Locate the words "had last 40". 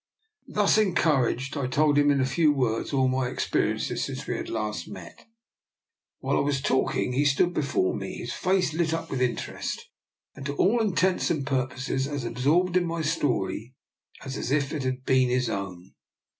4.35-4.93